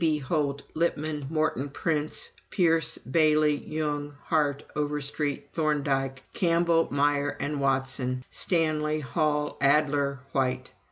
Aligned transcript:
B. 0.03 0.17
Holt, 0.17 0.63
Lippmann, 0.73 1.27
Morton 1.29 1.69
Prince, 1.69 2.31
Pierce, 2.49 2.97
Bailey, 2.97 3.53
Jung, 3.57 4.15
Hart, 4.23 4.63
Overstreet, 4.75 5.49
Thorndike, 5.53 6.23
Campbell, 6.33 6.87
Meyer 6.89 7.37
and 7.39 7.61
Watson, 7.61 8.25
Stanley 8.31 9.01
Hall, 9.01 9.57
Adler, 9.61 10.21
White. 10.31 10.71